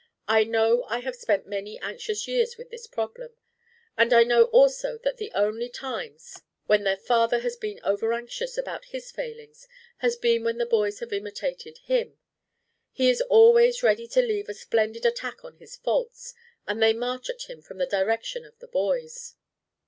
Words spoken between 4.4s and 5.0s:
also